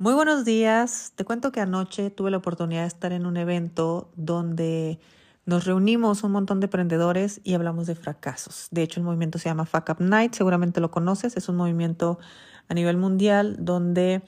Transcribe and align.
Muy 0.00 0.14
buenos 0.14 0.44
días. 0.44 1.12
Te 1.16 1.24
cuento 1.24 1.50
que 1.50 1.58
anoche 1.58 2.10
tuve 2.10 2.30
la 2.30 2.36
oportunidad 2.36 2.82
de 2.82 2.86
estar 2.86 3.12
en 3.12 3.26
un 3.26 3.36
evento 3.36 4.12
donde 4.14 5.00
nos 5.44 5.64
reunimos 5.64 6.22
un 6.22 6.30
montón 6.30 6.60
de 6.60 6.66
emprendedores 6.66 7.40
y 7.42 7.54
hablamos 7.54 7.88
de 7.88 7.96
fracasos. 7.96 8.68
De 8.70 8.82
hecho, 8.84 9.00
el 9.00 9.04
movimiento 9.04 9.40
se 9.40 9.48
llama 9.48 9.66
Fuck 9.66 9.88
Up 9.88 9.96
Night, 9.98 10.34
seguramente 10.34 10.80
lo 10.80 10.92
conoces, 10.92 11.36
es 11.36 11.48
un 11.48 11.56
movimiento 11.56 12.20
a 12.68 12.74
nivel 12.74 12.96
mundial 12.96 13.56
donde 13.58 14.22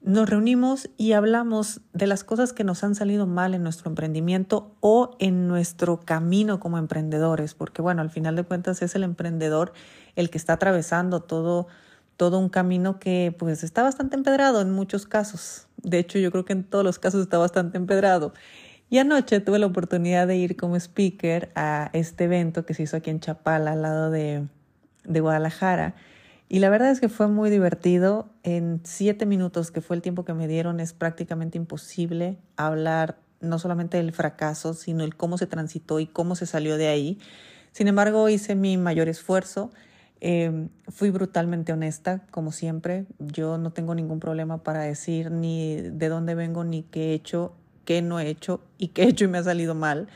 nos 0.00 0.30
reunimos 0.30 0.88
y 0.96 1.14
hablamos 1.14 1.80
de 1.92 2.06
las 2.06 2.22
cosas 2.22 2.52
que 2.52 2.62
nos 2.62 2.84
han 2.84 2.94
salido 2.94 3.26
mal 3.26 3.54
en 3.54 3.64
nuestro 3.64 3.88
emprendimiento 3.88 4.76
o 4.78 5.16
en 5.18 5.48
nuestro 5.48 5.98
camino 5.98 6.60
como 6.60 6.78
emprendedores, 6.78 7.54
porque 7.54 7.82
bueno, 7.82 8.00
al 8.00 8.10
final 8.10 8.36
de 8.36 8.44
cuentas 8.44 8.80
es 8.80 8.94
el 8.94 9.02
emprendedor 9.02 9.72
el 10.14 10.30
que 10.30 10.38
está 10.38 10.52
atravesando 10.52 11.18
todo 11.18 11.66
todo 12.20 12.38
un 12.38 12.50
camino 12.50 13.00
que 13.00 13.34
pues 13.38 13.64
está 13.64 13.82
bastante 13.82 14.14
empedrado 14.14 14.60
en 14.60 14.70
muchos 14.70 15.06
casos. 15.06 15.68
De 15.78 15.98
hecho, 15.98 16.18
yo 16.18 16.30
creo 16.30 16.44
que 16.44 16.52
en 16.52 16.64
todos 16.64 16.84
los 16.84 16.98
casos 16.98 17.22
está 17.22 17.38
bastante 17.38 17.78
empedrado. 17.78 18.34
Y 18.90 18.98
anoche 18.98 19.40
tuve 19.40 19.58
la 19.58 19.64
oportunidad 19.64 20.26
de 20.26 20.36
ir 20.36 20.54
como 20.54 20.76
speaker 20.76 21.50
a 21.54 21.88
este 21.94 22.24
evento 22.24 22.66
que 22.66 22.74
se 22.74 22.82
hizo 22.82 22.98
aquí 22.98 23.08
en 23.08 23.20
Chapala, 23.20 23.72
al 23.72 23.80
lado 23.80 24.10
de, 24.10 24.46
de 25.04 25.20
Guadalajara. 25.20 25.94
Y 26.46 26.58
la 26.58 26.68
verdad 26.68 26.90
es 26.90 27.00
que 27.00 27.08
fue 27.08 27.26
muy 27.26 27.48
divertido. 27.48 28.28
En 28.42 28.82
siete 28.84 29.24
minutos, 29.24 29.70
que 29.70 29.80
fue 29.80 29.96
el 29.96 30.02
tiempo 30.02 30.26
que 30.26 30.34
me 30.34 30.46
dieron, 30.46 30.78
es 30.78 30.92
prácticamente 30.92 31.56
imposible 31.56 32.36
hablar 32.56 33.16
no 33.40 33.58
solamente 33.58 33.96
del 33.96 34.12
fracaso, 34.12 34.74
sino 34.74 35.04
el 35.04 35.16
cómo 35.16 35.38
se 35.38 35.46
transitó 35.46 36.00
y 36.00 36.06
cómo 36.06 36.36
se 36.36 36.44
salió 36.44 36.76
de 36.76 36.88
ahí. 36.88 37.18
Sin 37.72 37.88
embargo, 37.88 38.28
hice 38.28 38.56
mi 38.56 38.76
mayor 38.76 39.08
esfuerzo 39.08 39.70
Em, 40.22 40.68
fui 40.88 41.10
brutalmente 41.10 41.72
honesta, 41.72 42.20
como 42.30 42.52
siempre. 42.52 43.06
Yo 43.18 43.56
no 43.56 43.72
tengo 43.72 43.94
ningún 43.94 44.20
problema 44.20 44.62
para 44.62 44.82
decir 44.82 45.30
ni 45.30 45.80
de 45.80 46.08
dónde 46.08 46.34
vengo, 46.34 46.62
ni 46.62 46.82
qué 46.82 47.10
he 47.10 47.14
hecho, 47.14 47.54
qué 47.86 48.02
no 48.02 48.20
he 48.20 48.28
hecho 48.28 48.60
y 48.76 48.88
qué 48.88 49.04
he 49.04 49.08
hecho 49.08 49.24
y 49.24 49.28
me 49.28 49.38
ha 49.38 49.42
salido 49.42 49.74
mal. 49.74 50.08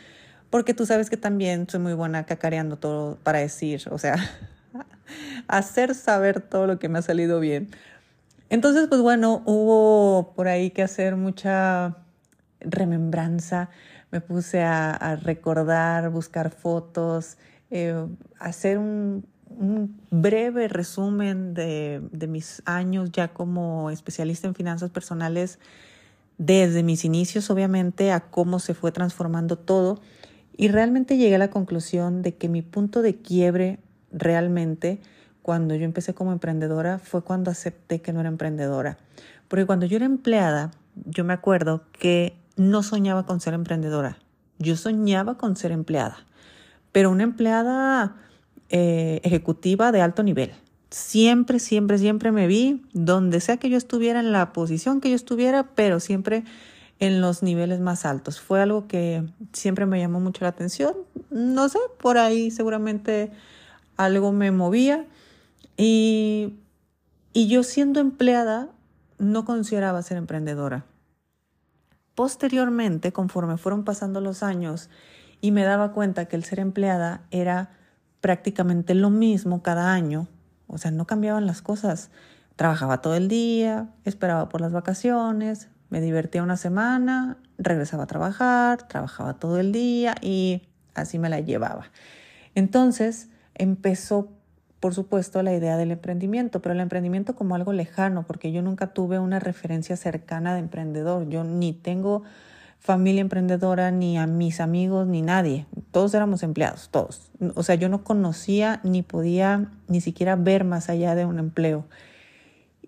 Porque 0.51 0.75
tú 0.75 0.85
sabes 0.87 1.11
que 1.11 1.17
también 1.17 1.67
soy 1.69 1.81
muy 1.81 1.95
buena 1.95 2.27
cacareando 2.27 2.77
todo 2.77 3.17
para 3.23 3.39
decir, 3.39 3.83
o 3.91 3.99
sea, 3.99 4.17
hacer 5.49 5.95
saber 5.95 6.41
todo 6.41 6.67
lo 6.67 6.79
que 6.79 6.89
me 6.89 6.99
ha 6.99 7.03
salido 7.03 7.41
bien. 7.41 7.71
Entonces, 8.51 8.87
pues 8.89 9.01
bueno, 9.01 9.43
hubo 9.47 10.35
por 10.35 10.49
ahí 10.49 10.71
que 10.71 10.83
hacer 10.83 11.17
mucha 11.17 11.97
remembranza. 12.61 13.71
Me 14.11 14.21
puse 14.21 14.63
a, 14.63 15.17
recordar, 15.23 16.11
buscar 16.11 16.51
fotos, 16.51 17.37
eh, 17.71 18.07
hacer 18.39 18.79
un, 18.79 19.27
un 19.59 20.01
breve 20.11 20.69
resumen 20.69 21.55
de, 21.55 22.01
mis 22.29 22.63
años 22.65 23.11
ya 23.13 23.29
como 23.29 23.91
especialista 23.91 24.47
en 24.47 24.55
finanzas 24.55 24.91
personales, 24.91 25.59
desde 26.39 26.83
mis 26.83 27.05
inicios 27.05 27.51
obviamente 27.51 28.13
a 28.13 28.21
cómo 28.21 28.59
se 28.59 28.75
fue 28.75 28.93
transformando 28.93 29.57
todo. 29.57 30.01
Y 30.57 30.69
realmente 30.69 31.17
llegué 31.17 31.37
a 31.37 31.39
la 31.39 31.51
conclusión 31.51 32.23
de 32.23 32.35
que 32.35 32.49
mi 32.49 32.63
punto 32.63 33.03
de 33.03 33.17
quiebre 33.17 33.81
realmente 34.13 35.01
cuando 35.43 35.75
yo 35.75 35.85
empecé 35.85 36.15
como 36.15 36.33
emprendedora 36.33 36.99
fue 36.99 37.23
cuando 37.23 37.51
acepté 37.51 38.01
que 38.01 38.13
no 38.13 38.21
era 38.21 38.29
emprendedora. 38.29 38.99
Porque 39.49 39.67
cuando 39.67 39.87
yo 39.87 39.97
era 39.97 40.07
empleada, 40.07 40.71
yo 41.05 41.25
me 41.25 41.33
acuerdo 41.33 41.83
que 41.93 42.37
no 42.57 42.83
soñaba 42.83 43.27
con 43.27 43.41
ser 43.41 43.55
emprendedora. 43.55 44.17
Yo 44.59 44.77
soñaba 44.77 45.37
con 45.37 45.57
ser 45.57 45.73
empleada. 45.73 46.17
Pero 46.93 47.11
una 47.11 47.25
empleada 47.25 48.17
eh, 48.71 49.21
ejecutiva 49.25 49.93
de 49.93 50.01
alto 50.01 50.23
nivel. 50.23 50.53
Siempre, 50.91 51.59
siempre, 51.59 51.99
siempre 51.99 52.31
me 52.31 52.47
vi 52.47 52.83
donde 52.93 53.41
sea 53.41 53.57
que 53.57 53.69
yo 53.69 53.77
estuviera, 53.77 54.21
en 54.21 54.33
la 54.33 54.53
posición 54.53 55.01
que 55.01 55.11
yo 55.11 55.17
estuviera, 55.17 55.71
pero 55.75 55.99
siempre 56.01 56.45
en 57.01 57.21
los 57.21 57.43
niveles 57.43 57.81
más 57.81 58.07
altos. 58.07 58.41
Fue 58.41 58.63
algo 58.63 58.87
que 58.87 59.25
siempre 59.53 59.87
me 59.87 59.99
llamó 59.99 60.21
mucho 60.21 60.45
la 60.45 60.51
atención. 60.51 60.95
No 61.31 61.69
sé, 61.69 61.79
por 62.01 62.19
ahí 62.19 62.51
seguramente 62.51 63.33
algo 63.97 64.33
me 64.33 64.51
movía. 64.51 65.05
Y, 65.77 66.55
y 67.33 67.49
yo 67.49 67.63
siendo 67.65 68.01
empleada 68.01 68.69
no 69.19 69.45
consideraba 69.45 70.03
ser 70.03 70.17
emprendedora. 70.17 70.85
Posteriormente, 72.15 73.13
conforme 73.13 73.57
fueron 73.57 73.85
pasando 73.85 74.21
los 74.21 74.43
años 74.43 74.89
y 75.41 75.51
me 75.51 75.65
daba 75.65 75.93
cuenta 75.93 76.27
que 76.27 76.37
el 76.37 76.45
ser 76.45 76.61
empleada 76.61 77.23
era 77.31 77.77
prácticamente 78.25 78.95
lo 78.95 79.11
mismo 79.11 79.63
cada 79.63 79.93
año, 79.93 80.29
o 80.67 80.79
sea, 80.79 80.91
no 80.91 81.07
cambiaban 81.07 81.45
las 81.45 81.61
cosas. 81.61 82.11
Trabajaba 82.57 83.03
todo 83.03 83.17
el 83.17 83.29
día, 83.29 83.91
esperaba 84.07 84.49
por 84.49 84.63
las 84.63 84.73
vacaciones, 84.73 85.69
me 85.91 86.01
divertía 86.01 86.43
una 86.43 86.57
semana, 86.57 87.37
regresaba 87.59 88.05
a 88.05 88.07
trabajar, 88.07 88.89
trabajaba 88.89 89.35
todo 89.35 89.61
el 89.61 89.73
día 89.73 90.15
y 90.23 90.63
así 90.95 91.19
me 91.19 91.29
la 91.29 91.41
llevaba. 91.41 91.91
Entonces 92.55 93.29
empezó, 93.55 94.31
por 94.81 94.95
supuesto, 94.95 95.43
la 95.43 95.53
idea 95.53 95.77
del 95.77 95.91
emprendimiento, 95.91 96.63
pero 96.63 96.75
el 96.75 96.81
emprendimiento 96.81 97.37
como 97.37 97.55
algo 97.57 97.75
lejano, 97.75 98.27
porque 98.27 98.53
yo 98.53 98.63
nunca 98.63 98.95
tuve 98.95 99.19
una 99.19 99.39
referencia 99.39 99.99
cercana 99.99 100.55
de 100.55 100.61
emprendedor. 100.61 101.29
Yo 101.29 101.45
ni 101.45 101.75
tengo 101.75 102.23
familia 102.85 103.23
emprendedora, 103.23 103.91
ni 103.91 104.19
a 104.19 104.27
mis 104.27 104.61
amigos, 104.61 105.07
ni 105.07 105.23
nadie. 105.23 105.65
Todos 105.91 106.13
éramos 106.13 106.43
empleados, 106.43 106.91
todos. 106.91 107.31
O 107.55 107.63
sea, 107.63 107.77
yo 107.77 107.89
no 107.89 108.05
conocía 108.05 108.81
ni 108.85 109.03
podía 109.03 109.71
ni 109.89 110.03
siquiera 110.03 110.37
ver 110.37 110.65
más 110.65 110.91
allá 110.91 111.15
de 111.15 111.25
un 111.25 111.39
empleo. 111.39 111.87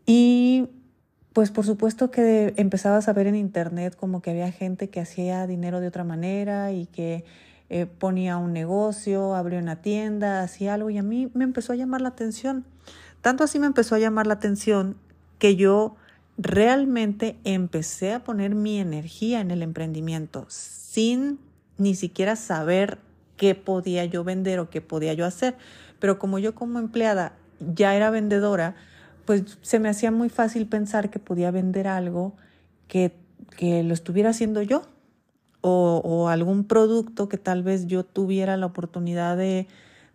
Y 0.05 0.69
pues 1.33 1.51
por 1.51 1.65
supuesto 1.65 2.11
que 2.11 2.53
empezabas 2.59 3.09
a 3.09 3.15
ver 3.15 3.27
en 3.27 3.37
internet 3.37 3.97
como 3.97 4.21
que 4.21 4.33
había 4.33 4.53
gente 4.53 4.91
que 4.91 5.01
hacía 5.01 5.47
dinero 5.47 5.81
de 5.81 5.89
otra 5.89 6.05
manera 6.05 6.73
y 6.73 6.85
que 6.85 7.25
eh, 7.71 7.87
ponía 7.87 8.37
un 8.37 8.53
negocio, 8.53 9.35
abrió 9.35 9.59
una 9.59 9.77
tienda, 9.77 10.43
hacía 10.43 10.75
algo 10.75 10.91
y 10.91 10.99
a 10.99 11.03
mí 11.03 11.31
me 11.33 11.45
empezó 11.45 11.73
a 11.73 11.77
llamar 11.77 12.03
la 12.03 12.09
atención. 12.09 12.67
Tanto 13.23 13.45
así 13.45 13.59
me 13.59 13.67
empezó 13.67 13.95
a 13.95 13.99
llamar 13.99 14.27
la 14.27 14.35
atención 14.35 14.99
que 15.39 15.57
yo 15.57 15.97
realmente 16.39 17.37
empecé 17.45 18.13
a 18.13 18.25
poner 18.25 18.55
mi 18.55 18.79
energía 18.79 19.41
en 19.41 19.51
el 19.51 19.63
emprendimiento 19.63 20.47
sin 20.49 21.39
ni 21.79 21.95
siquiera 21.95 22.37
saber 22.37 22.99
qué 23.37 23.55
podía 23.55 24.05
yo 24.05 24.25
vender 24.25 24.59
o 24.61 24.71
qué 24.71 24.81
podía 24.81 25.15
yo 25.15 25.27
hacer. 25.27 25.57
Pero 25.99 26.19
como 26.19 26.39
yo 26.39 26.55
como 26.55 26.79
empleada 26.79 27.33
ya 27.75 27.95
era 27.95 28.11
vendedora, 28.11 28.75
pues 29.25 29.59
se 29.63 29.79
me 29.79 29.89
hacía 29.89 30.11
muy 30.11 30.29
fácil 30.29 30.67
pensar 30.67 31.11
que 31.11 31.19
podía 31.19 31.51
vender 31.51 31.89
algo 31.89 32.35
que, 32.89 33.15
que 33.57 33.83
lo 33.83 33.95
estuviera 33.95 34.31
haciendo 34.31 34.63
yo 34.63 34.83
o, 35.69 36.29
algún 36.29 36.65
producto 36.65 37.29
que 37.29 37.39
tal 37.39 37.65
vez 37.65 37.87
yo 37.89 38.05
tuviera 38.05 38.57
la 38.57 38.67
oportunidad 38.67 39.37
de, 39.37 39.67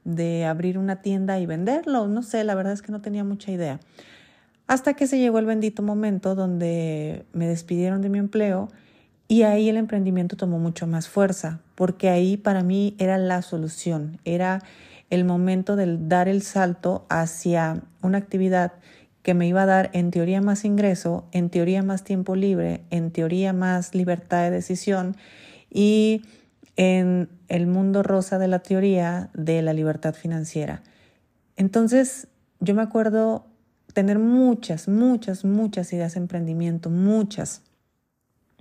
de 0.05 0.45
abrir 0.45 0.77
una 0.77 1.01
tienda 1.01 1.39
y 1.39 1.45
venderlo. 1.45 2.07
No 2.07 2.23
sé, 2.23 2.43
la 2.45 2.55
verdad 2.55 2.71
es 2.71 2.81
que 2.81 2.93
no 2.93 3.01
tenía 3.01 3.25
mucha 3.25 3.51
idea. 3.51 3.79
Hasta 4.71 4.93
que 4.93 5.05
se 5.05 5.19
llegó 5.19 5.37
el 5.37 5.45
bendito 5.45 5.83
momento 5.83 6.33
donde 6.33 7.25
me 7.33 7.45
despidieron 7.45 8.01
de 8.01 8.07
mi 8.07 8.19
empleo 8.19 8.69
y 9.27 9.41
ahí 9.41 9.67
el 9.67 9.75
emprendimiento 9.75 10.37
tomó 10.37 10.59
mucho 10.59 10.87
más 10.87 11.09
fuerza, 11.09 11.59
porque 11.75 12.07
ahí 12.07 12.37
para 12.37 12.63
mí 12.63 12.95
era 12.97 13.17
la 13.17 13.41
solución, 13.41 14.21
era 14.23 14.63
el 15.09 15.25
momento 15.25 15.75
de 15.75 15.97
dar 15.99 16.29
el 16.29 16.41
salto 16.41 17.05
hacia 17.09 17.81
una 18.01 18.19
actividad 18.19 18.71
que 19.23 19.33
me 19.33 19.45
iba 19.45 19.63
a 19.63 19.65
dar 19.65 19.89
en 19.91 20.09
teoría 20.09 20.39
más 20.39 20.63
ingreso, 20.63 21.25
en 21.33 21.49
teoría 21.49 21.83
más 21.83 22.05
tiempo 22.05 22.37
libre, 22.37 22.85
en 22.91 23.11
teoría 23.11 23.51
más 23.51 23.93
libertad 23.93 24.43
de 24.43 24.51
decisión 24.51 25.17
y 25.69 26.21
en 26.77 27.27
el 27.49 27.67
mundo 27.67 28.03
rosa 28.03 28.39
de 28.39 28.47
la 28.47 28.59
teoría 28.59 29.31
de 29.33 29.61
la 29.63 29.73
libertad 29.73 30.13
financiera. 30.13 30.81
Entonces, 31.57 32.29
yo 32.61 32.73
me 32.73 32.83
acuerdo 32.83 33.50
tener 33.93 34.19
muchas, 34.19 34.87
muchas, 34.87 35.45
muchas 35.45 35.91
ideas 35.93 36.13
de 36.13 36.21
emprendimiento, 36.21 36.89
muchas. 36.89 37.63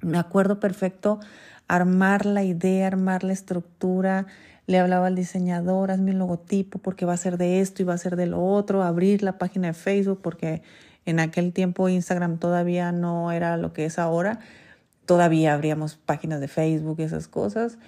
Me 0.02 0.18
acuerdo 0.18 0.60
perfecto 0.60 1.20
armar 1.68 2.26
la 2.26 2.42
idea, 2.42 2.86
armar 2.86 3.24
la 3.24 3.32
estructura. 3.32 4.26
Le 4.66 4.78
hablaba 4.78 5.06
al 5.08 5.14
diseñador, 5.14 5.90
hazme 5.90 6.12
un 6.12 6.18
logotipo 6.18 6.78
porque 6.78 7.04
va 7.04 7.12
a 7.12 7.16
ser 7.16 7.38
de 7.38 7.60
esto 7.60 7.82
y 7.82 7.84
va 7.84 7.94
a 7.94 7.98
ser 7.98 8.16
de 8.16 8.26
lo 8.26 8.44
otro, 8.44 8.82
abrir 8.82 9.22
la 9.22 9.38
página 9.38 9.68
de 9.68 9.74
Facebook 9.74 10.20
porque 10.22 10.62
en 11.06 11.20
aquel 11.20 11.52
tiempo 11.52 11.88
Instagram 11.88 12.38
todavía 12.38 12.92
no 12.92 13.32
era 13.32 13.56
lo 13.56 13.72
que 13.72 13.84
es 13.84 13.98
ahora. 13.98 14.40
Todavía 15.06 15.54
abríamos 15.54 15.96
páginas 15.96 16.40
de 16.40 16.48
Facebook 16.48 16.96
y 17.00 17.02
esas 17.02 17.28
cosas. 17.28 17.78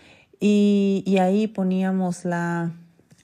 Y, 0.41 1.05
y 1.06 1.19
ahí 1.19 1.47
poníamos 1.47 2.25
la, 2.25 2.73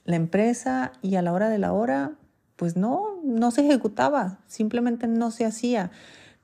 la 0.05 0.15
empresa 0.15 0.93
y 1.01 1.15
a 1.15 1.21
la 1.21 1.33
hora 1.33 1.49
de 1.49 1.57
la 1.57 1.73
hora 1.73 2.13
pues 2.59 2.75
no, 2.75 3.08
no 3.23 3.51
se 3.51 3.65
ejecutaba, 3.65 4.39
simplemente 4.47 5.07
no 5.07 5.31
se 5.31 5.45
hacía. 5.45 5.91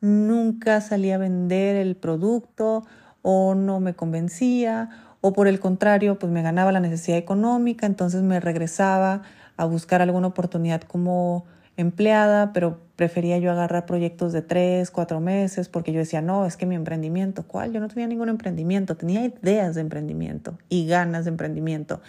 Nunca 0.02 0.82
salía 0.82 1.16
a 1.16 1.20
vender 1.20 1.76
el 1.76 1.96
producto 1.96 2.86
o 3.22 3.56
no 3.56 3.80
me 3.80 3.96
convencía 3.96 4.90
o 5.22 5.34
por 5.34 5.48
el 5.48 5.60
contrario, 5.60 6.20
pues 6.20 6.32
me 6.32 6.44
ganaba 6.44 6.72
la 6.72 6.80
necesidad 6.80 7.18
económica, 7.18 7.88
entonces 7.88 8.22
me 8.22 8.40
regresaba 8.40 9.24
a 9.58 9.66
buscar 9.66 10.04
alguna 10.04 10.28
oportunidad 10.28 10.84
como 10.84 11.46
empleada, 11.78 12.54
pero 12.54 12.80
prefería 12.96 13.40
yo 13.40 13.52
agarrar 13.52 13.88
proyectos 13.88 14.34
de 14.34 14.44
tres, 14.44 14.92
cuatro 14.92 15.20
meses, 15.20 15.68
porque 15.68 15.92
yo 15.92 16.00
decía, 16.00 16.22
no, 16.22 16.46
es 16.46 16.58
que 16.58 16.68
mi 16.68 16.76
emprendimiento, 16.76 17.44
¿cuál? 17.48 17.74
Yo 17.74 17.80
no 17.80 17.88
tenía 17.88 18.06
ningún 18.06 18.30
emprendimiento, 18.30 18.96
tenía 18.96 19.26
ideas 19.26 19.74
de 19.74 19.82
emprendimiento 19.82 20.60
y 20.70 20.86
ganas 20.86 21.26
de 21.26 21.32
emprendimiento. 21.32 22.02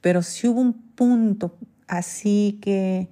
Pero 0.00 0.22
sí 0.22 0.46
hubo 0.46 0.60
un 0.60 0.74
punto 0.74 1.56
así 1.88 2.60
que 2.62 3.08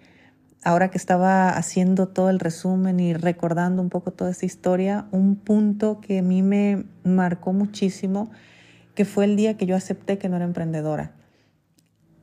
ahora 0.62 0.90
que 0.90 0.98
estaba 0.98 1.50
haciendo 1.50 2.08
todo 2.08 2.30
el 2.30 2.38
resumen 2.38 3.00
y 3.00 3.14
recordando 3.14 3.82
un 3.82 3.88
poco 3.88 4.12
toda 4.12 4.30
esta 4.30 4.46
historia, 4.46 5.06
un 5.10 5.36
punto 5.36 6.00
que 6.00 6.20
a 6.20 6.22
mí 6.22 6.42
me 6.42 6.84
marcó 7.04 7.52
muchísimo, 7.52 8.30
que 8.94 9.04
fue 9.04 9.24
el 9.24 9.36
día 9.36 9.56
que 9.56 9.66
yo 9.66 9.74
acepté 9.74 10.18
que 10.18 10.28
no 10.28 10.36
era 10.36 10.44
emprendedora, 10.44 11.12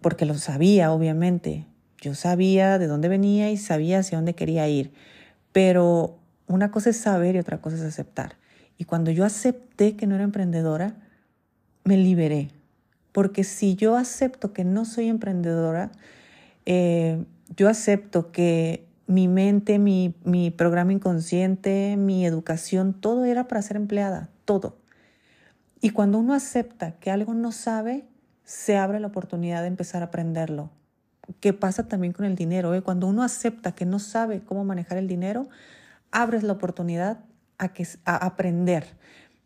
porque 0.02 0.26
lo 0.26 0.36
sabía, 0.36 0.92
obviamente. 0.92 1.66
Yo 2.02 2.16
sabía 2.16 2.80
de 2.80 2.88
dónde 2.88 3.10
venía 3.10 3.52
y 3.52 3.58
sabía 3.58 4.00
hacia 4.00 4.18
dónde 4.18 4.36
quería 4.36 4.68
ir, 4.70 4.94
pero 5.52 6.18
una 6.48 6.72
cosa 6.72 6.92
es 6.92 6.98
saber 6.98 7.36
y 7.36 7.40
otra 7.40 7.60
cosa 7.60 7.76
es 7.76 7.82
aceptar. 7.82 8.38
Y 8.78 8.86
cuando 8.86 9.12
yo 9.12 9.26
acepté 9.26 9.98
que 9.98 10.08
no 10.08 10.16
era 10.16 10.24
emprendedora, 10.24 10.96
me 11.84 11.98
liberé, 11.98 12.52
porque 13.12 13.44
si 13.44 13.76
yo 13.76 13.98
acepto 13.98 14.54
que 14.54 14.64
no 14.64 14.86
soy 14.86 15.10
emprendedora, 15.10 15.92
eh, 16.66 17.26
yo 17.56 17.70
acepto 17.70 18.32
que 18.32 18.88
mi 19.08 19.28
mente, 19.28 19.80
mi, 19.80 20.16
mi 20.24 20.52
programa 20.52 20.94
inconsciente, 20.94 21.96
mi 21.98 22.26
educación, 22.26 22.94
todo 22.94 23.26
era 23.26 23.48
para 23.48 23.62
ser 23.62 23.78
empleada, 23.78 24.30
todo. 24.46 24.78
Y 25.82 25.92
cuando 25.92 26.20
uno 26.20 26.34
acepta 26.34 26.92
que 27.00 27.10
algo 27.10 27.34
no 27.34 27.52
sabe, 27.52 28.06
se 28.44 28.78
abre 28.78 29.00
la 29.00 29.08
oportunidad 29.08 29.62
de 29.62 29.68
empezar 29.68 30.02
a 30.02 30.08
aprenderlo. 30.08 30.72
¿Qué 31.40 31.54
pasa 31.54 31.88
también 31.88 32.14
con 32.14 32.26
el 32.26 32.36
dinero? 32.36 32.74
Eh? 32.74 32.82
Cuando 32.82 33.08
uno 33.08 33.24
acepta 33.24 33.74
que 33.74 33.86
no 33.86 34.00
sabe 34.00 34.42
cómo 34.42 34.66
manejar 34.66 34.98
el 34.98 35.08
dinero, 35.08 35.48
abres 36.12 36.44
la 36.44 36.54
oportunidad 36.54 37.20
a, 37.58 37.70
que, 37.74 37.88
a 38.06 38.16
aprender. 38.26 38.86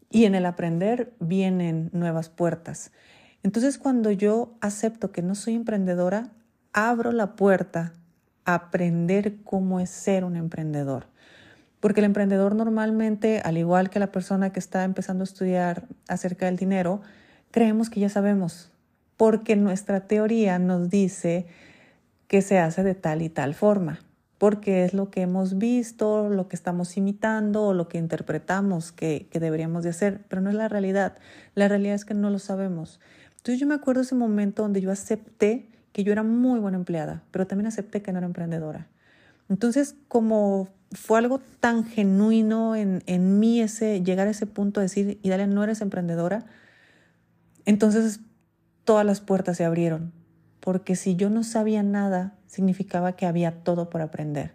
Y 0.09 0.25
en 0.25 0.35
el 0.35 0.45
aprender 0.45 1.13
vienen 1.19 1.89
nuevas 1.91 2.29
puertas. 2.29 2.91
Entonces, 3.43 3.77
cuando 3.77 4.11
yo 4.11 4.55
acepto 4.61 5.11
que 5.11 5.21
no 5.21 5.35
soy 5.35 5.55
emprendedora, 5.55 6.31
abro 6.73 7.11
la 7.11 7.35
puerta 7.35 7.93
a 8.45 8.55
aprender 8.55 9.37
cómo 9.43 9.79
es 9.79 9.89
ser 9.89 10.25
un 10.25 10.35
emprendedor. 10.35 11.07
Porque 11.79 12.01
el 12.01 12.05
emprendedor 12.05 12.55
normalmente, 12.55 13.41
al 13.43 13.57
igual 13.57 13.89
que 13.89 13.99
la 13.99 14.11
persona 14.11 14.51
que 14.51 14.59
está 14.59 14.83
empezando 14.83 15.23
a 15.23 15.25
estudiar 15.25 15.87
acerca 16.07 16.47
del 16.47 16.57
dinero, 16.57 17.01
creemos 17.51 17.89
que 17.89 17.99
ya 17.99 18.09
sabemos, 18.09 18.71
porque 19.17 19.55
nuestra 19.55 20.07
teoría 20.07 20.59
nos 20.59 20.89
dice 20.89 21.45
que 22.27 22.41
se 22.41 22.57
hace 22.57 22.83
de 22.83 22.95
tal 22.95 23.21
y 23.21 23.29
tal 23.29 23.53
forma, 23.53 23.99
porque 24.37 24.85
es 24.85 24.93
lo 24.93 25.11
que 25.11 25.21
hemos 25.21 25.57
visto, 25.57 26.29
lo 26.29 26.47
que 26.47 26.55
estamos 26.55 26.97
imitando 26.97 27.67
o 27.67 27.73
lo 27.73 27.87
que 27.87 27.97
interpretamos 27.97 28.91
que, 28.91 29.27
deberíamos 29.33 29.83
de 29.83 29.91
hacer, 29.91 30.21
pero 30.29 30.41
no 30.41 30.49
es 30.49 30.55
la 30.55 30.67
realidad. 30.67 31.17
La 31.53 31.67
realidad 31.67 31.95
es 31.95 32.05
que 32.05 32.13
no 32.13 32.29
lo 32.29 32.39
sabemos. 32.39 32.99
Entonces 33.37 33.59
yo 33.59 33.67
me 33.67 33.75
acuerdo 33.75 34.01
ese 34.01 34.15
momento 34.15 34.63
donde 34.63 34.81
yo 34.81 34.89
acepté 34.89 35.69
que 35.93 36.03
yo 36.03 36.11
era 36.11 36.23
muy 36.23 36.59
buena 36.59 36.77
empleada, 36.77 37.23
pero 37.31 37.47
también 37.47 37.67
acepté 37.67 38.01
que 38.01 38.11
no 38.11 38.17
era 38.17 38.27
emprendedora. 38.27 38.87
Entonces, 39.47 39.95
como 40.07 40.67
fue 40.91 41.19
algo 41.19 41.39
tan 41.59 41.85
genuino 41.85 42.75
en, 42.75 43.03
en 43.05 43.39
mí 43.39 43.61
ese, 43.61 44.01
llegar 44.01 44.27
a 44.27 44.31
ese 44.31 44.47
punto 44.47 44.79
de 44.79 44.85
decir, 44.85 45.19
y 45.21 45.29
dale, 45.29 45.47
no 45.47 45.63
eres 45.63 45.81
emprendedora, 45.81 46.45
entonces 47.65 48.19
todas 48.83 49.05
las 49.05 49.21
puertas 49.21 49.57
se 49.57 49.65
abrieron, 49.65 50.11
porque 50.59 50.95
si 50.95 51.15
yo 51.15 51.29
no 51.29 51.43
sabía 51.43 51.83
nada, 51.83 52.33
significaba 52.47 53.15
que 53.15 53.25
había 53.25 53.63
todo 53.63 53.89
por 53.89 54.01
aprender. 54.01 54.53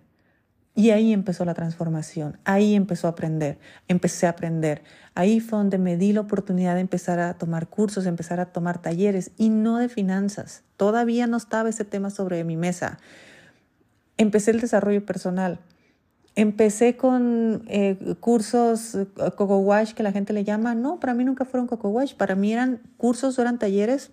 Y 0.79 0.93
ahí 0.93 1.13
empezó 1.13 1.45
la 1.45 1.55
transformación, 1.55 2.39
ahí 2.45 2.77
empezó 2.77 3.09
a 3.09 3.11
aprender, 3.11 3.59
empecé 3.89 4.29
a 4.29 4.31
aprender. 4.31 4.85
Ahí 5.17 5.41
fue 5.41 5.59
donde 5.59 5.77
me 5.77 5.97
di 5.97 6.13
la 6.13 6.21
oportunidad 6.21 6.77
de 6.77 6.83
empezar 6.83 7.19
a 7.19 7.35
tomar 7.35 7.67
cursos, 7.67 8.07
empezar 8.07 8.39
a 8.39 8.53
tomar 8.53 8.81
talleres 8.81 9.33
y 9.37 9.49
no 9.49 9.79
de 9.79 9.89
finanzas. 9.89 10.63
Todavía 10.77 11.27
no 11.27 11.37
estaba 11.37 11.69
ese 11.69 11.85
tema 11.85 12.11
sobre 12.11 12.45
mi 12.45 12.57
mesa. 12.57 13.01
Empecé 14.19 14.53
el 14.53 14.61
desarrollo 14.61 15.05
personal. 15.05 15.59
Empecé 16.37 16.97
con 16.97 17.65
eh, 17.67 18.15
cursos 18.21 18.95
eh, 18.95 19.09
Coco 19.35 19.59
Wash 19.59 19.95
que 19.95 20.05
la 20.05 20.13
gente 20.13 20.33
le 20.33 20.45
llama. 20.45 20.77
No, 20.77 21.01
para 21.01 21.13
mí 21.13 21.25
nunca 21.25 21.45
fueron 21.45 21.67
Coco 21.67 21.89
Wash. 21.89 22.15
Para 22.15 22.37
mí 22.37 22.53
eran 22.53 22.81
cursos 22.99 23.37
eran 23.41 23.59
talleres 23.59 24.13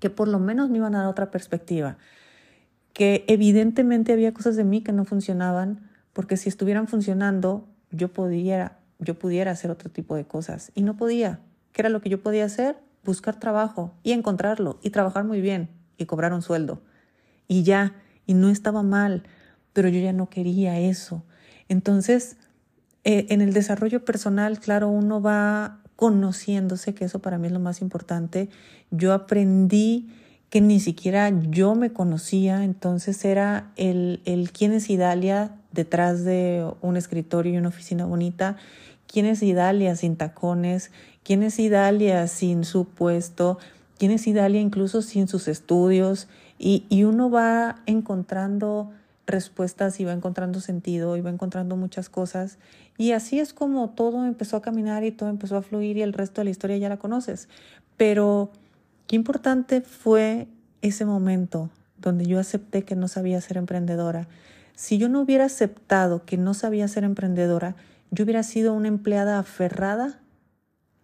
que 0.00 0.08
por 0.08 0.28
lo 0.28 0.38
menos 0.38 0.70
me 0.70 0.78
iban 0.78 0.94
a 0.94 1.00
dar 1.00 1.08
otra 1.08 1.30
perspectiva 1.30 1.98
que 2.98 3.24
evidentemente 3.28 4.12
había 4.12 4.34
cosas 4.34 4.56
de 4.56 4.64
mí 4.64 4.82
que 4.82 4.90
no 4.92 5.04
funcionaban, 5.04 5.88
porque 6.12 6.36
si 6.36 6.48
estuvieran 6.48 6.88
funcionando, 6.88 7.68
yo 7.92 8.12
pudiera, 8.12 8.80
yo 8.98 9.16
pudiera 9.16 9.52
hacer 9.52 9.70
otro 9.70 9.88
tipo 9.88 10.16
de 10.16 10.24
cosas. 10.24 10.72
Y 10.74 10.82
no 10.82 10.96
podía. 10.96 11.38
¿Qué 11.70 11.82
era 11.82 11.90
lo 11.90 12.00
que 12.00 12.08
yo 12.10 12.20
podía 12.20 12.44
hacer? 12.44 12.76
Buscar 13.04 13.38
trabajo 13.38 13.94
y 14.02 14.10
encontrarlo 14.10 14.80
y 14.82 14.90
trabajar 14.90 15.22
muy 15.22 15.40
bien 15.40 15.68
y 15.96 16.06
cobrar 16.06 16.32
un 16.32 16.42
sueldo. 16.42 16.82
Y 17.46 17.62
ya, 17.62 17.94
y 18.26 18.34
no 18.34 18.48
estaba 18.48 18.82
mal, 18.82 19.22
pero 19.72 19.88
yo 19.88 20.00
ya 20.00 20.12
no 20.12 20.28
quería 20.28 20.80
eso. 20.80 21.24
Entonces, 21.68 22.36
eh, 23.04 23.26
en 23.28 23.42
el 23.42 23.52
desarrollo 23.52 24.04
personal, 24.04 24.58
claro, 24.58 24.88
uno 24.88 25.22
va 25.22 25.84
conociéndose, 25.94 26.94
que 26.94 27.04
eso 27.04 27.20
para 27.20 27.38
mí 27.38 27.46
es 27.46 27.52
lo 27.52 27.60
más 27.60 27.80
importante. 27.80 28.48
Yo 28.90 29.12
aprendí 29.12 30.10
que 30.50 30.60
ni 30.60 30.80
siquiera 30.80 31.30
yo 31.50 31.74
me 31.74 31.92
conocía, 31.92 32.64
entonces 32.64 33.24
era 33.24 33.70
el, 33.76 34.20
el 34.24 34.50
quién 34.50 34.72
es 34.72 34.88
Idalia 34.88 35.52
detrás 35.72 36.24
de 36.24 36.66
un 36.80 36.96
escritorio 36.96 37.54
y 37.54 37.58
una 37.58 37.68
oficina 37.68 38.06
bonita, 38.06 38.56
quién 39.06 39.26
es 39.26 39.42
Idalia 39.42 39.94
sin 39.96 40.16
tacones, 40.16 40.90
quién 41.22 41.42
es 41.42 41.58
Idalia 41.58 42.26
sin 42.28 42.64
su 42.64 42.86
puesto, 42.86 43.58
quién 43.98 44.10
es 44.10 44.26
Idalia 44.26 44.60
incluso 44.60 45.02
sin 45.02 45.28
sus 45.28 45.48
estudios, 45.48 46.28
y, 46.58 46.84
y 46.88 47.04
uno 47.04 47.30
va 47.30 47.82
encontrando 47.86 48.90
respuestas 49.26 50.00
y 50.00 50.04
va 50.04 50.12
encontrando 50.12 50.60
sentido 50.60 51.16
y 51.16 51.20
va 51.20 51.30
encontrando 51.30 51.76
muchas 51.76 52.08
cosas. 52.08 52.58
Y 52.96 53.12
así 53.12 53.38
es 53.38 53.52
como 53.52 53.90
todo 53.90 54.24
empezó 54.24 54.56
a 54.56 54.62
caminar 54.62 55.04
y 55.04 55.12
todo 55.12 55.28
empezó 55.28 55.56
a 55.56 55.62
fluir 55.62 55.98
y 55.98 56.02
el 56.02 56.14
resto 56.14 56.40
de 56.40 56.46
la 56.46 56.50
historia 56.50 56.78
ya 56.78 56.88
la 56.88 56.96
conoces. 56.96 57.48
Pero 57.96 58.50
Qué 59.08 59.16
importante 59.16 59.80
fue 59.80 60.48
ese 60.82 61.06
momento 61.06 61.70
donde 61.96 62.26
yo 62.26 62.38
acepté 62.38 62.84
que 62.84 62.94
no 62.94 63.08
sabía 63.08 63.40
ser 63.40 63.56
emprendedora. 63.56 64.28
Si 64.76 64.98
yo 64.98 65.08
no 65.08 65.22
hubiera 65.22 65.46
aceptado 65.46 66.26
que 66.26 66.36
no 66.36 66.52
sabía 66.52 66.86
ser 66.88 67.04
emprendedora, 67.04 67.74
yo 68.10 68.24
hubiera 68.24 68.42
sido 68.42 68.74
una 68.74 68.88
empleada 68.88 69.38
aferrada 69.38 70.20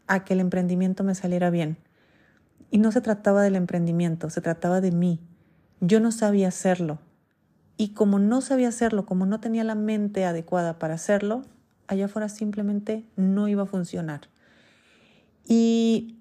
a 0.07 0.23
que 0.23 0.35
el 0.35 0.41
emprendimiento 0.41 1.03
me 1.03 1.15
saliera 1.15 1.49
bien. 1.49 1.79
Y 2.71 2.77
no 2.77 2.93
se 2.93 3.01
trataba 3.01 3.43
del 3.43 3.57
emprendimiento, 3.57 4.29
se 4.29 4.43
trataba 4.43 4.83
de 4.83 4.93
mí. 4.93 5.19
Yo 5.81 5.99
no 5.99 6.13
sabía 6.13 6.49
hacerlo. 6.49 6.99
Y 7.79 7.95
como 7.95 8.19
no 8.19 8.43
sabía 8.43 8.69
hacerlo, 8.69 9.07
como 9.07 9.25
no 9.25 9.41
tenía 9.41 9.65
la 9.65 9.77
mente 9.77 10.27
adecuada 10.27 10.79
para 10.79 10.93
hacerlo, 10.93 11.41
allá 11.87 12.05
afuera 12.05 12.29
simplemente 12.29 13.07
no 13.17 13.49
iba 13.49 13.63
a 13.63 13.67
funcionar. 13.67 14.29
Y 15.49 16.19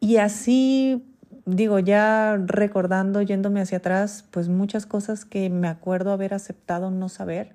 y 0.00 0.16
así, 0.16 1.04
digo, 1.44 1.78
ya 1.78 2.36
recordando, 2.38 3.22
yéndome 3.22 3.60
hacia 3.60 3.78
atrás, 3.78 4.24
pues 4.30 4.48
muchas 4.48 4.86
cosas 4.86 5.24
que 5.24 5.50
me 5.50 5.68
acuerdo 5.68 6.12
haber 6.12 6.34
aceptado 6.34 6.90
no 6.90 7.08
saber. 7.08 7.52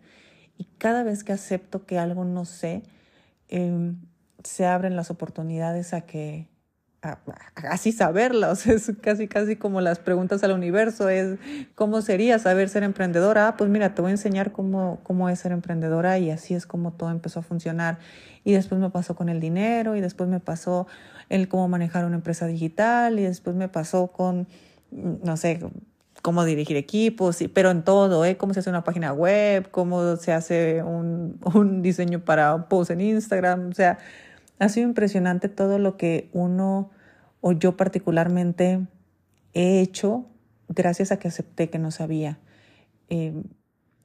Y 0.57 0.65
cada 0.77 1.03
vez 1.03 1.23
que 1.23 1.33
acepto 1.33 1.85
que 1.85 1.97
algo 1.97 2.23
no 2.23 2.45
sé, 2.45 2.83
em, 3.49 3.97
se 4.43 4.65
abren 4.65 4.95
las 4.95 5.09
oportunidades 5.11 5.93
a 5.93 6.01
que 6.01 6.47
así 7.69 7.91
saberlo, 7.91 8.51
o 8.51 8.55
sea, 8.55 8.73
es 8.73 8.91
casi 9.01 9.27
casi 9.27 9.55
como 9.55 9.81
las 9.81 9.99
preguntas 9.99 10.43
al 10.43 10.51
universo, 10.51 11.09
es 11.09 11.37
¿cómo 11.75 12.01
sería 12.01 12.39
saber 12.39 12.69
ser 12.69 12.83
emprendedora? 12.83 13.47
Ah, 13.47 13.57
pues 13.57 13.69
mira, 13.69 13.93
te 13.95 14.01
voy 14.01 14.09
a 14.09 14.13
enseñar 14.13 14.51
cómo, 14.51 14.99
cómo 15.03 15.29
es 15.29 15.39
ser 15.39 15.51
emprendedora 15.51 16.17
y 16.19 16.31
así 16.31 16.53
es 16.53 16.65
como 16.65 16.93
todo 16.93 17.09
empezó 17.11 17.39
a 17.39 17.43
funcionar. 17.43 17.97
Y 18.43 18.53
después 18.53 18.79
me 18.79 18.89
pasó 18.89 19.15
con 19.15 19.29
el 19.29 19.39
dinero 19.39 19.95
y 19.95 20.01
después 20.01 20.29
me 20.29 20.39
pasó 20.39 20.87
el 21.29 21.47
cómo 21.47 21.67
manejar 21.67 22.05
una 22.05 22.15
empresa 22.15 22.45
digital 22.45 23.19
y 23.19 23.23
después 23.23 23.55
me 23.55 23.69
pasó 23.69 24.07
con, 24.07 24.47
no 24.91 25.35
sé, 25.35 25.59
cómo 26.21 26.43
dirigir 26.43 26.77
equipos, 26.77 27.37
pero 27.53 27.71
en 27.71 27.83
todo, 27.83 28.25
¿eh? 28.25 28.37
cómo 28.37 28.53
se 28.53 28.59
hace 28.59 28.69
una 28.69 28.83
página 28.83 29.13
web, 29.13 29.69
cómo 29.71 30.15
se 30.15 30.31
hace 30.31 30.81
un, 30.81 31.39
un 31.53 31.81
diseño 31.81 32.19
para 32.19 32.55
un 32.55 32.63
post 32.63 32.91
en 32.91 33.01
Instagram, 33.01 33.69
o 33.69 33.73
sea, 33.73 33.99
ha 34.59 34.69
sido 34.69 34.87
impresionante 34.87 35.49
todo 35.49 35.79
lo 35.79 35.97
que 35.97 36.29
uno 36.33 36.91
o 37.41 37.51
yo 37.51 37.77
particularmente 37.77 38.85
he 39.53 39.81
hecho 39.81 40.25
gracias 40.69 41.11
a 41.11 41.19
que 41.19 41.27
acepté 41.27 41.69
que 41.69 41.79
no 41.79 41.91
sabía. 41.91 42.39
Eh, 43.09 43.33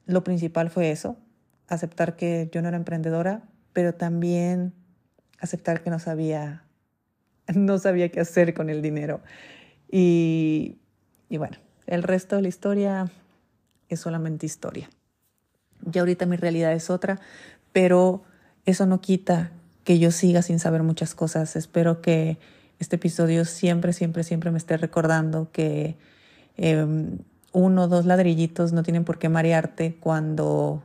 lo 0.07 0.25
principal 0.25 0.71
fue 0.71 0.91
eso, 0.91 1.17
aceptar 1.69 2.17
que 2.17 2.51
yo 2.53 2.63
no 2.63 2.69
era 2.69 2.77
emprendedora, 2.77 3.43
pero 3.73 3.95
también 3.95 4.73
aceptar 5.39 5.83
que 5.83 5.91
no 5.91 5.99
sabía 5.99 6.65
no 7.55 7.79
sabía 7.79 8.11
qué 8.11 8.21
hacer 8.21 8.55
con 8.55 8.71
el 8.71 8.83
dinero. 8.83 9.21
Y, 9.91 10.79
y 11.29 11.39
bueno, 11.39 11.57
el 11.87 12.03
resto 12.03 12.37
de 12.37 12.43
la 12.43 12.49
historia 12.49 13.11
es 13.89 14.01
solamente 14.01 14.47
historia. 14.47 14.89
Ya 15.83 16.03
ahorita 16.03 16.27
mi 16.27 16.37
realidad 16.37 16.73
es 16.73 16.91
otra, 16.91 17.19
pero 17.73 18.23
eso 18.67 18.87
no 18.87 19.01
quita 19.01 19.53
que 19.85 19.99
yo 19.99 20.11
siga 20.11 20.43
sin 20.43 20.59
saber 20.59 20.83
muchas 20.83 21.15
cosas. 21.15 21.57
Espero 21.57 22.01
que 22.01 22.39
este 22.79 22.97
episodio 22.97 23.45
siempre, 23.45 23.93
siempre, 23.93 24.25
siempre 24.25 24.51
me 24.51 24.59
esté 24.59 24.77
recordando 24.77 25.51
que 25.53 25.97
em, 26.57 27.19
uno 27.53 27.85
o 27.85 27.89
dos 27.89 28.07
ladrillitos 28.07 28.73
no 28.73 28.83
tienen 28.83 29.05
por 29.05 29.19
qué 29.19 29.29
marearte 29.29 29.97
cuando, 29.99 30.83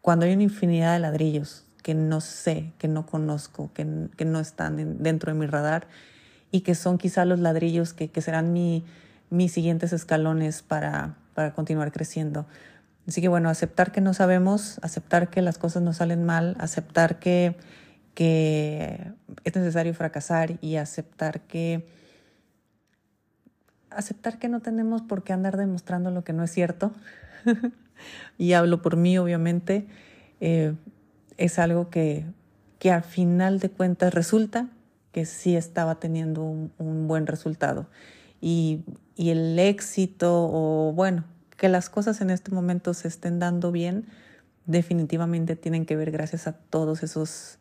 cuando 0.00 0.26
hay 0.26 0.34
una 0.34 0.44
infinidad 0.44 0.94
de 0.94 1.00
ladrillos 1.00 1.64
que 1.82 1.94
no 1.94 2.20
sé, 2.20 2.72
que 2.78 2.88
no 2.88 3.06
conozco, 3.06 3.70
que, 3.72 4.08
que 4.16 4.24
no 4.24 4.40
están 4.40 5.02
dentro 5.02 5.32
de 5.32 5.38
mi 5.38 5.46
radar 5.46 5.86
y 6.50 6.62
que 6.62 6.74
son 6.74 6.98
quizá 6.98 7.24
los 7.24 7.38
ladrillos 7.38 7.92
que, 7.92 8.08
que 8.08 8.22
serán 8.22 8.52
mi, 8.52 8.84
mis 9.30 9.52
siguientes 9.52 9.92
escalones 9.92 10.62
para, 10.62 11.14
para 11.34 11.54
continuar 11.54 11.92
creciendo. 11.92 12.46
Así 13.06 13.20
que 13.20 13.28
bueno, 13.28 13.48
aceptar 13.48 13.92
que 13.92 14.00
no 14.00 14.14
sabemos, 14.14 14.80
aceptar 14.82 15.30
que 15.30 15.42
las 15.42 15.58
cosas 15.58 15.82
no 15.82 15.92
salen 15.92 16.24
mal, 16.24 16.56
aceptar 16.58 17.18
que, 17.18 17.56
que 18.14 19.12
es 19.44 19.54
necesario 19.54 19.94
fracasar 19.94 20.58
y 20.60 20.76
aceptar 20.76 21.40
que 21.42 21.86
aceptar 23.90 24.38
que 24.38 24.48
no 24.48 24.60
tenemos 24.60 25.02
por 25.02 25.24
qué 25.24 25.32
andar 25.32 25.56
demostrando 25.56 26.10
lo 26.10 26.22
que 26.22 26.32
no 26.32 26.44
es 26.44 26.50
cierto. 26.50 26.92
y 28.38 28.52
hablo 28.52 28.82
por 28.82 28.96
mí, 28.96 29.16
obviamente. 29.18 29.86
Eh, 30.40 30.74
es 31.38 31.58
algo 31.58 31.88
que, 31.90 32.26
que 32.78 32.90
al 32.90 33.02
final 33.02 33.58
de 33.58 33.70
cuentas 33.70 34.12
resulta 34.12 34.68
que 35.12 35.24
sí 35.24 35.56
estaba 35.56 35.94
teniendo 35.96 36.42
un, 36.42 37.08
buen 37.08 37.26
resultado. 37.26 37.86
Y, 38.40 38.84
y, 39.14 39.30
el 39.30 39.58
éxito, 39.58 40.50
o 40.52 40.92
bueno, 40.92 41.24
que 41.56 41.68
las 41.68 41.88
cosas 41.88 42.20
en 42.20 42.30
este 42.30 42.50
momento 42.50 42.94
se 42.94 43.08
estén 43.08 43.38
dando 43.38 43.72
bien, 43.72 44.06
definitivamente 44.66 45.56
tienen 45.56 45.86
que 45.86 45.96
ver 45.96 46.10
gracias 46.10 46.46
a 46.46 46.52
todos 46.52 47.02
esos, 47.02 47.58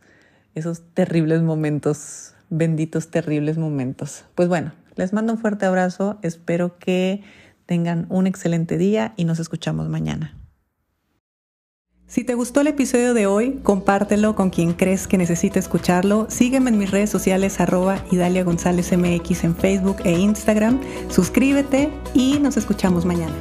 esos 0.54 0.82
terribles 0.94 1.42
momentos, 1.42 2.34
benditos 2.50 3.10
terribles 3.10 3.58
momentos. 3.58 4.26
Pues 4.36 4.48
bueno, 4.48 4.74
les 4.96 5.14
mando 5.14 5.34
un 5.34 5.40
fuerte 5.40 5.66
abrazo, 5.66 6.20
espero 6.22 6.78
que 6.78 7.24
tengan 7.66 8.06
un 8.10 8.28
excelente 8.28 8.78
día 8.78 9.14
y 9.18 9.26
nos 9.26 9.40
escuchamos 9.40 9.90
mañana. 9.90 10.36
Si 12.08 12.24
te 12.24 12.36
gustó 12.36 12.62
el 12.62 12.68
episodio 12.68 13.16
de 13.16 13.26
hoy, 13.26 13.60
compártelo 13.64 14.36
con 14.36 14.52
quien 14.52 14.74
crees 14.74 15.08
que 15.08 15.18
necesite 15.18 15.58
escucharlo. 15.58 16.28
Sígueme 16.30 16.70
en 16.70 16.78
mis 16.78 16.92
redes 16.92 17.10
sociales 17.10 17.60
arroba 17.60 17.98
Idalia 18.12 18.44
González 18.44 18.96
MX 18.96 19.44
en 19.44 19.56
Facebook 19.56 19.98
e 20.04 20.12
Instagram. 20.12 20.80
Suscríbete 21.10 21.90
y 22.14 22.38
nos 22.40 22.58
escuchamos 22.58 23.06
mañana. 23.06 23.34